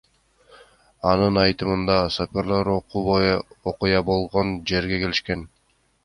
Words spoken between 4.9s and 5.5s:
келишкен.